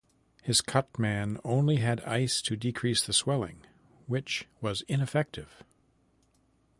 His 0.41 0.61
cutman 0.61 1.39
only 1.43 1.75
had 1.75 2.01
ice 2.05 2.41
to 2.41 2.55
decrease 2.57 3.05
the 3.05 3.13
swelling, 3.13 3.67
which 4.07 4.47
was 4.59 4.81
ineffective. 4.87 5.61